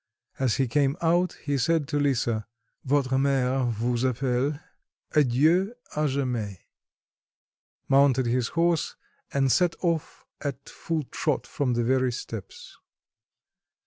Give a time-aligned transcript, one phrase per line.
[0.39, 2.47] As he came out, he said to Lisa:
[2.83, 4.59] "Votre mère vous appelle;
[5.15, 6.65] adieu à jamais,"...
[7.87, 8.95] mounted his horse,
[9.31, 12.77] and set off at full trot from the very steps.